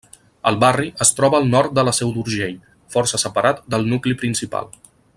[0.51, 2.57] El barri es troba al nord de la Seu d'Urgell,
[2.97, 4.73] força separat del nucli principal.